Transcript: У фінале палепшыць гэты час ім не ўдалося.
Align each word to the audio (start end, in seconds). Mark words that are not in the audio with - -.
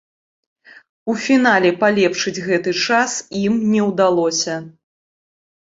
У 1.13 1.15
фінале 1.25 1.69
палепшыць 1.83 2.35
гэты 2.47 2.71
час 2.87 3.11
ім 3.45 3.61
не 3.75 3.81
ўдалося. 3.89 4.55